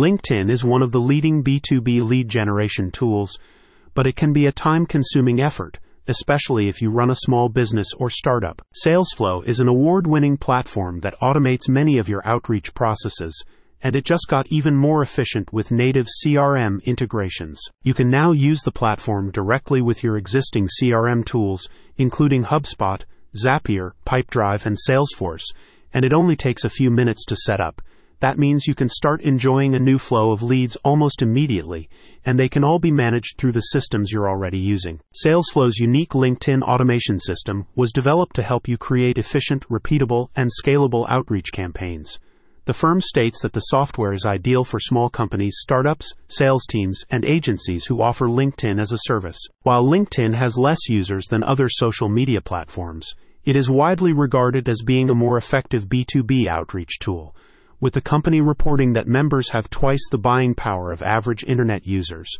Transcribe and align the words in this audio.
LinkedIn 0.00 0.50
is 0.50 0.64
one 0.64 0.80
of 0.80 0.92
the 0.92 0.98
leading 0.98 1.44
B2B 1.44 2.02
lead 2.08 2.26
generation 2.26 2.90
tools, 2.90 3.38
but 3.92 4.06
it 4.06 4.16
can 4.16 4.32
be 4.32 4.46
a 4.46 4.50
time 4.50 4.86
consuming 4.86 5.42
effort, 5.42 5.78
especially 6.08 6.68
if 6.68 6.80
you 6.80 6.90
run 6.90 7.10
a 7.10 7.16
small 7.16 7.50
business 7.50 7.88
or 7.98 8.08
startup. 8.08 8.62
SalesFlow 8.82 9.44
is 9.44 9.60
an 9.60 9.68
award 9.68 10.06
winning 10.06 10.38
platform 10.38 11.00
that 11.00 11.20
automates 11.20 11.68
many 11.68 11.98
of 11.98 12.08
your 12.08 12.26
outreach 12.26 12.72
processes 12.72 13.44
and 13.82 13.94
it 13.94 14.06
just 14.06 14.26
got 14.28 14.46
even 14.48 14.74
more 14.74 15.02
efficient 15.02 15.52
with 15.52 15.70
native 15.70 16.06
CRM 16.06 16.82
integrations. 16.84 17.60
You 17.82 17.92
can 17.92 18.08
now 18.08 18.32
use 18.32 18.62
the 18.62 18.72
platform 18.72 19.30
directly 19.30 19.82
with 19.82 20.02
your 20.02 20.16
existing 20.16 20.68
CRM 20.80 21.26
tools, 21.26 21.68
including 21.98 22.44
HubSpot, 22.44 23.02
Zapier, 23.36 23.92
Pipedrive, 24.06 24.64
and 24.64 24.78
Salesforce, 24.88 25.44
and 25.92 26.06
it 26.06 26.14
only 26.14 26.36
takes 26.36 26.64
a 26.64 26.70
few 26.70 26.90
minutes 26.90 27.24
to 27.26 27.36
set 27.36 27.60
up. 27.60 27.82
That 28.20 28.38
means 28.38 28.66
you 28.66 28.74
can 28.74 28.90
start 28.90 29.22
enjoying 29.22 29.74
a 29.74 29.78
new 29.78 29.98
flow 29.98 30.30
of 30.30 30.42
leads 30.42 30.76
almost 30.76 31.22
immediately, 31.22 31.88
and 32.24 32.38
they 32.38 32.50
can 32.50 32.62
all 32.62 32.78
be 32.78 32.92
managed 32.92 33.38
through 33.38 33.52
the 33.52 33.60
systems 33.60 34.12
you're 34.12 34.28
already 34.28 34.58
using. 34.58 35.00
SalesFlow's 35.24 35.78
unique 35.78 36.10
LinkedIn 36.10 36.60
automation 36.60 37.18
system 37.18 37.66
was 37.74 37.92
developed 37.92 38.36
to 38.36 38.42
help 38.42 38.68
you 38.68 38.76
create 38.76 39.16
efficient, 39.16 39.66
repeatable, 39.68 40.28
and 40.36 40.50
scalable 40.62 41.06
outreach 41.08 41.50
campaigns. 41.50 42.20
The 42.66 42.74
firm 42.74 43.00
states 43.00 43.40
that 43.40 43.54
the 43.54 43.60
software 43.60 44.12
is 44.12 44.26
ideal 44.26 44.64
for 44.64 44.78
small 44.78 45.08
companies, 45.08 45.56
startups, 45.58 46.12
sales 46.28 46.66
teams, 46.66 47.04
and 47.10 47.24
agencies 47.24 47.86
who 47.86 48.02
offer 48.02 48.28
LinkedIn 48.28 48.78
as 48.78 48.92
a 48.92 48.98
service. 49.06 49.38
While 49.62 49.82
LinkedIn 49.82 50.34
has 50.34 50.58
less 50.58 50.90
users 50.90 51.26
than 51.28 51.42
other 51.42 51.70
social 51.70 52.10
media 52.10 52.42
platforms, 52.42 53.14
it 53.46 53.56
is 53.56 53.70
widely 53.70 54.12
regarded 54.12 54.68
as 54.68 54.82
being 54.84 55.08
a 55.08 55.14
more 55.14 55.38
effective 55.38 55.88
B2B 55.88 56.46
outreach 56.46 56.98
tool, 57.00 57.34
with 57.80 57.94
the 57.94 58.00
company 58.00 58.40
reporting 58.40 58.92
that 58.92 59.08
members 59.08 59.50
have 59.50 59.70
twice 59.70 60.06
the 60.10 60.18
buying 60.18 60.54
power 60.54 60.92
of 60.92 61.02
average 61.02 61.42
internet 61.44 61.86
users. 61.86 62.38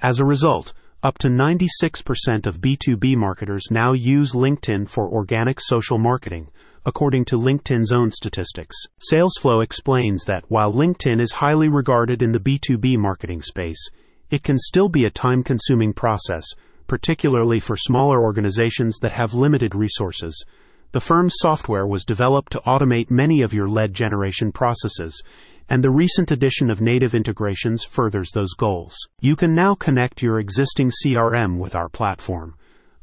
As 0.00 0.20
a 0.20 0.24
result, 0.24 0.72
up 1.02 1.18
to 1.18 1.28
96% 1.28 2.46
of 2.46 2.60
B2B 2.60 3.16
marketers 3.16 3.68
now 3.70 3.92
use 3.92 4.32
LinkedIn 4.32 4.88
for 4.88 5.08
organic 5.08 5.60
social 5.60 5.98
marketing, 5.98 6.48
according 6.84 7.24
to 7.24 7.38
LinkedIn's 7.38 7.90
own 7.90 8.10
statistics. 8.10 8.76
SalesFlow 9.12 9.62
explains 9.64 10.24
that 10.24 10.44
while 10.48 10.72
LinkedIn 10.72 11.20
is 11.20 11.32
highly 11.32 11.68
regarded 11.68 12.22
in 12.22 12.32
the 12.32 12.38
B2B 12.38 12.98
marketing 12.98 13.42
space, 13.42 13.88
it 14.30 14.44
can 14.44 14.58
still 14.58 14.88
be 14.88 15.04
a 15.04 15.10
time 15.10 15.42
consuming 15.42 15.92
process, 15.92 16.44
particularly 16.86 17.58
for 17.58 17.76
smaller 17.76 18.22
organizations 18.22 18.98
that 18.98 19.12
have 19.12 19.34
limited 19.34 19.74
resources. 19.74 20.44
The 20.92 21.00
firm's 21.00 21.36
software 21.38 21.86
was 21.86 22.04
developed 22.04 22.52
to 22.52 22.60
automate 22.60 23.10
many 23.10 23.40
of 23.40 23.54
your 23.54 23.66
lead 23.66 23.94
generation 23.94 24.52
processes, 24.52 25.22
and 25.66 25.82
the 25.82 25.90
recent 25.90 26.30
addition 26.30 26.68
of 26.68 26.82
native 26.82 27.14
integrations 27.14 27.82
furthers 27.82 28.30
those 28.32 28.52
goals. 28.52 28.94
You 29.18 29.34
can 29.34 29.54
now 29.54 29.74
connect 29.74 30.20
your 30.20 30.38
existing 30.38 30.90
CRM 30.90 31.56
with 31.56 31.74
our 31.74 31.88
platform, 31.88 32.56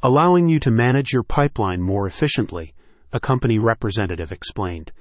allowing 0.03 0.47
you 0.47 0.59
to 0.59 0.69
manage 0.69 1.11
your 1.11 1.23
pipeline 1.23 1.81
more 1.81 2.05
efficiently, 2.05 2.75
a 3.11 3.19
company 3.19 3.57
representative 3.57 4.31
explained. 4.31 4.91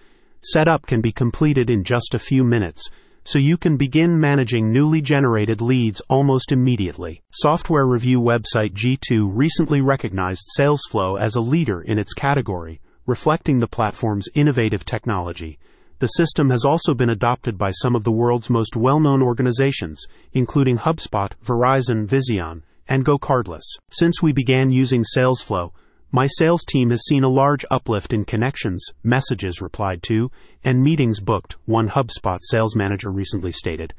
Setup 0.41 0.87
can 0.87 1.03
be 1.03 1.13
completed 1.13 1.69
in 1.69 1.85
just 1.85 2.15
a 2.15 2.19
few 2.19 2.43
minutes, 2.43 2.89
so 3.29 3.39
you 3.39 3.59
can 3.59 3.77
begin 3.77 4.19
managing 4.19 4.73
newly 4.73 5.03
generated 5.03 5.61
leads 5.61 6.01
almost 6.09 6.51
immediately. 6.51 7.21
Software 7.31 7.85
review 7.85 8.23
website 8.23 8.73
G2 8.73 9.29
recently 9.31 9.83
recognized 9.83 10.49
SalesFlow 10.59 11.21
as 11.21 11.35
a 11.35 11.43
leader 11.43 11.83
in 11.83 11.99
its 11.99 12.15
category, 12.15 12.81
reflecting 13.05 13.61
the 13.61 13.67
platform's 13.67 14.31
innovative 14.35 14.87
technology. 14.87 15.59
The 15.99 16.07
system 16.07 16.49
has 16.49 16.65
also 16.65 16.95
been 16.95 17.11
adopted 17.11 17.59
by 17.59 17.71
some 17.71 17.95
of 17.95 18.05
the 18.05 18.13
world's 18.13 18.49
most 18.49 18.77
well 18.77 18.99
known 18.99 19.21
organizations, 19.21 20.07
including 20.33 20.79
HubSpot, 20.79 21.33
Verizon, 21.45 22.07
Vizion, 22.07 22.63
and 22.89 23.05
GoCardless. 23.05 23.77
Since 23.91 24.23
we 24.23 24.33
began 24.33 24.71
using 24.73 25.05
SalesFlow, 25.05 25.73
my 26.11 26.27
sales 26.27 26.65
team 26.65 26.89
has 26.89 27.05
seen 27.05 27.23
a 27.23 27.29
large 27.29 27.67
uplift 27.71 28.15
in 28.15 28.25
connections, 28.25 28.85
messages 29.03 29.61
replied 29.61 30.03
to, 30.03 30.31
and 30.65 30.83
meetings 30.83 31.21
booked, 31.21 31.57
one 31.67 31.91
HubSpot 31.91 32.39
sales 32.43 32.75
manager 32.75 33.11
recently 33.11 33.53
stated. 33.53 33.93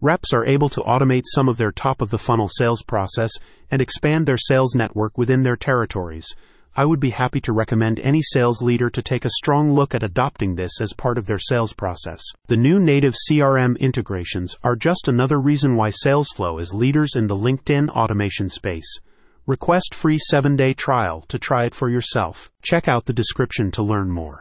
Reps 0.00 0.32
are 0.32 0.46
able 0.46 0.68
to 0.68 0.80
automate 0.82 1.24
some 1.26 1.48
of 1.48 1.56
their 1.56 1.72
top 1.72 2.00
of 2.00 2.10
the 2.10 2.18
funnel 2.18 2.46
sales 2.48 2.82
process 2.82 3.32
and 3.72 3.82
expand 3.82 4.26
their 4.26 4.38
sales 4.38 4.76
network 4.76 5.18
within 5.18 5.42
their 5.42 5.56
territories. 5.56 6.28
I 6.76 6.84
would 6.84 7.00
be 7.00 7.10
happy 7.10 7.40
to 7.40 7.52
recommend 7.52 7.98
any 7.98 8.22
sales 8.22 8.62
leader 8.62 8.88
to 8.90 9.02
take 9.02 9.24
a 9.24 9.30
strong 9.30 9.72
look 9.72 9.96
at 9.96 10.04
adopting 10.04 10.54
this 10.54 10.80
as 10.80 10.92
part 10.92 11.18
of 11.18 11.26
their 11.26 11.40
sales 11.40 11.72
process. 11.72 12.22
The 12.46 12.56
new 12.56 12.78
native 12.78 13.16
CRM 13.28 13.76
integrations 13.80 14.54
are 14.62 14.76
just 14.76 15.08
another 15.08 15.40
reason 15.40 15.74
why 15.74 15.90
SalesFlow 15.90 16.60
is 16.60 16.72
leaders 16.72 17.16
in 17.16 17.26
the 17.26 17.34
LinkedIn 17.34 17.88
automation 17.88 18.48
space. 18.48 19.00
Request 19.48 19.94
free 19.94 20.18
7-day 20.30 20.74
trial 20.74 21.24
to 21.28 21.38
try 21.38 21.64
it 21.64 21.74
for 21.74 21.88
yourself. 21.88 22.50
Check 22.60 22.86
out 22.86 23.06
the 23.06 23.14
description 23.14 23.70
to 23.70 23.82
learn 23.82 24.10
more. 24.10 24.36